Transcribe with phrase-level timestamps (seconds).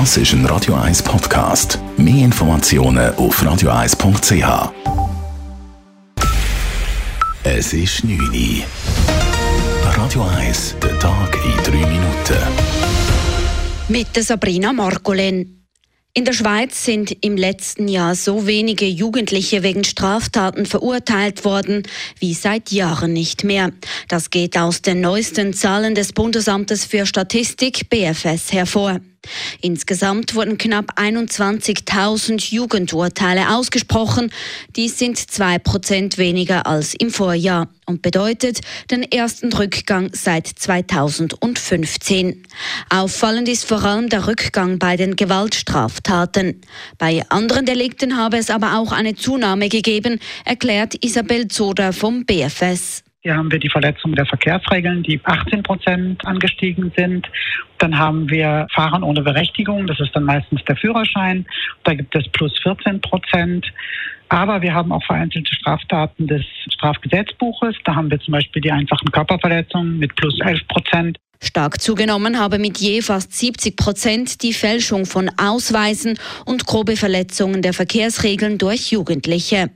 [0.00, 1.78] Das ist ein Radio 1 Podcast.
[1.96, 4.72] Mehr Informationen auf radio1.ch.
[7.44, 8.64] Es ist 9 Uhr.
[9.96, 12.42] Radio 1, der Tag in 3 Minuten.
[13.88, 15.64] Mit Sabrina Margolen.
[16.12, 21.84] In der Schweiz sind im letzten Jahr so wenige Jugendliche wegen Straftaten verurteilt worden
[22.18, 23.70] wie seit Jahren nicht mehr.
[24.08, 28.98] Das geht aus den neuesten Zahlen des Bundesamtes für Statistik BFS hervor.
[29.60, 34.30] Insgesamt wurden knapp 21.000 Jugendurteile ausgesprochen.
[34.76, 38.60] Dies sind zwei Prozent weniger als im Vorjahr und bedeutet
[38.90, 42.42] den ersten Rückgang seit 2015.
[42.88, 46.60] Auffallend ist vor allem der Rückgang bei den Gewaltstraftaten.
[46.98, 53.02] Bei anderen Delikten habe es aber auch eine Zunahme gegeben, erklärt Isabel Zoder vom BFS.
[53.26, 57.26] Hier haben wir die Verletzung der Verkehrsregeln, die 18 Prozent angestiegen sind.
[57.78, 61.46] Dann haben wir Fahren ohne Berechtigung, das ist dann meistens der Führerschein.
[61.84, 63.64] Da gibt es plus 14 Prozent.
[64.28, 67.76] Aber wir haben auch vereinzelte Straftaten des Strafgesetzbuches.
[67.86, 71.18] Da haben wir zum Beispiel die einfachen Körperverletzungen mit plus 11 Prozent.
[71.42, 77.62] Stark zugenommen habe mit je fast 70 Prozent die Fälschung von Ausweisen und grobe Verletzungen
[77.62, 79.70] der Verkehrsregeln durch Jugendliche.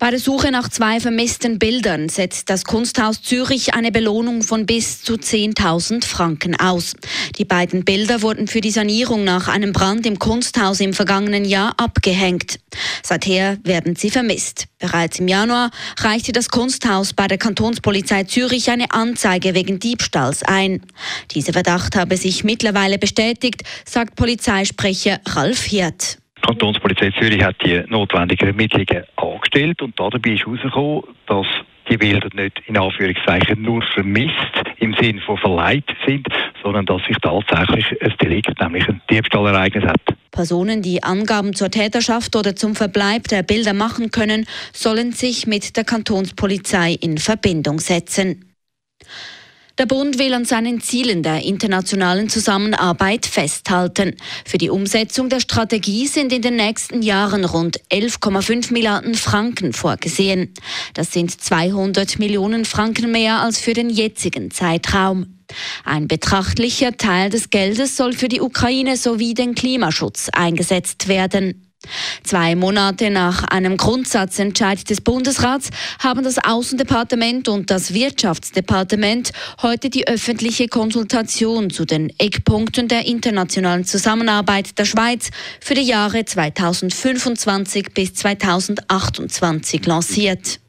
[0.00, 5.02] Bei der Suche nach zwei vermissten Bildern setzt das Kunsthaus Zürich eine Belohnung von bis
[5.02, 6.94] zu 10.000 Franken aus.
[7.36, 11.74] Die beiden Bilder wurden für die Sanierung nach einem Brand im Kunsthaus im vergangenen Jahr
[11.78, 12.60] abgehängt.
[13.02, 14.66] Seither werden sie vermisst.
[14.78, 20.80] Bereits im Januar reichte das Kunsthaus bei der Kantonspolizei Zürich eine Anzeige wegen Diebstahls ein.
[21.32, 26.17] Dieser Verdacht habe sich mittlerweile bestätigt, sagt Polizeisprecher Ralf Hirt.
[26.48, 31.46] Kantonspolizei Zürich hat die notwendigen Ermittlungen angestellt und dabei ist herausgekommen, dass
[31.90, 34.32] die Bilder nicht in Anführungszeichen nur vermisst
[34.78, 36.26] im Sinne von verleiht sind,
[36.62, 40.00] sondern dass sich tatsächlich ein Delikt, nämlich ein Diebstahlereignis hat.
[40.30, 45.76] Personen, die Angaben zur Täterschaft oder zum Verbleib der Bilder machen können, sollen sich mit
[45.76, 48.54] der Kantonspolizei in Verbindung setzen.
[49.78, 54.16] Der Bund will an seinen Zielen der internationalen Zusammenarbeit festhalten.
[54.44, 60.52] Für die Umsetzung der Strategie sind in den nächsten Jahren rund 11,5 Milliarden Franken vorgesehen.
[60.94, 65.38] Das sind 200 Millionen Franken mehr als für den jetzigen Zeitraum.
[65.84, 71.67] Ein betrachtlicher Teil des Geldes soll für die Ukraine sowie den Klimaschutz eingesetzt werden.
[72.24, 80.06] Zwei Monate nach einem Grundsatzentscheid des Bundesrats haben das Außendepartement und das Wirtschaftsdepartement heute die
[80.08, 85.30] öffentliche Konsultation zu den Eckpunkten der internationalen Zusammenarbeit der Schweiz
[85.60, 90.60] für die Jahre 2025 bis 2028 lanciert.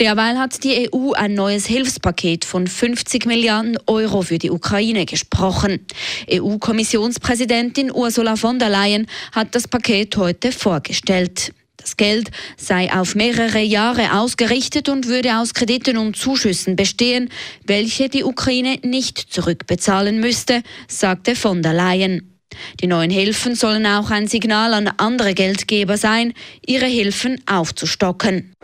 [0.00, 5.84] Derweil hat die EU ein neues Hilfspaket von 50 Milliarden Euro für die Ukraine gesprochen.
[6.30, 11.52] EU-Kommissionspräsidentin Ursula von der Leyen hat das Paket heute vorgestellt.
[11.78, 17.28] Das Geld sei auf mehrere Jahre ausgerichtet und würde aus Krediten und Zuschüssen bestehen,
[17.66, 22.38] welche die Ukraine nicht zurückbezahlen müsste, sagte von der Leyen.
[22.80, 26.34] Die neuen Hilfen sollen auch ein Signal an andere Geldgeber sein,
[26.66, 28.54] ihre Hilfen aufzustocken.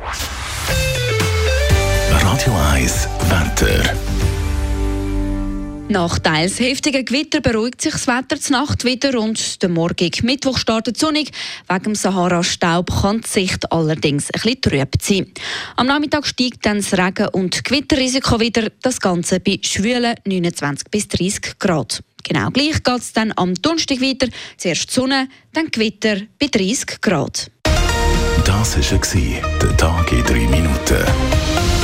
[2.34, 3.94] Radio 1 Wetter.
[5.88, 10.58] Nach teils heftigen Gewitter beruhigt sich das Wetter zur Nacht wieder und der morgige Mittwoch
[10.58, 11.30] startet sonnig.
[11.68, 15.32] Wegen dem Sahara-Staub kann die Sicht allerdings ein bisschen trüb sein.
[15.76, 21.06] Am Nachmittag steigt dann das Regen- und Gewitterrisiko wieder, das Ganze bei schwülen 29 bis
[21.06, 22.02] 30 Grad.
[22.24, 24.26] Genau gleich geht es dann am Donnerstag weiter.
[24.56, 27.48] Zuerst Sonne, dann Gewitter bei 30 Grad.
[28.44, 31.83] Das war der Tag in 3 Minuten.